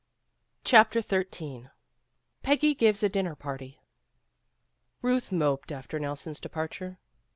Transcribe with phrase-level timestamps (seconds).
[0.63, 1.67] CHAPTEE XIII
[2.41, 3.79] PEGGY GIVES A DINNER PARTY
[5.03, 6.97] RUTH moped after Nelson's departure.